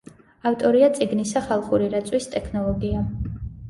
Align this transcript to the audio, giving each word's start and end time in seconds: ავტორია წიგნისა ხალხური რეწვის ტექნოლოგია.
ავტორია 0.51 0.87
წიგნისა 0.95 1.45
ხალხური 1.51 1.93
რეწვის 1.95 2.33
ტექნოლოგია. 2.37 3.09